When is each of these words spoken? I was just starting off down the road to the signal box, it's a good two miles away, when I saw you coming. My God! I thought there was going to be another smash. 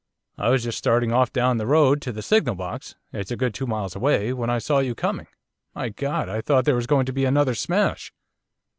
I 0.39 0.49
was 0.49 0.63
just 0.63 0.79
starting 0.79 1.11
off 1.11 1.31
down 1.31 1.57
the 1.59 1.67
road 1.67 2.01
to 2.01 2.11
the 2.11 2.23
signal 2.23 2.55
box, 2.55 2.95
it's 3.13 3.29
a 3.29 3.35
good 3.35 3.53
two 3.53 3.67
miles 3.67 3.95
away, 3.95 4.33
when 4.33 4.49
I 4.49 4.57
saw 4.57 4.79
you 4.79 4.95
coming. 4.95 5.27
My 5.75 5.89
God! 5.89 6.27
I 6.27 6.41
thought 6.41 6.65
there 6.65 6.73
was 6.73 6.87
going 6.87 7.05
to 7.05 7.13
be 7.13 7.23
another 7.25 7.53
smash. 7.53 8.11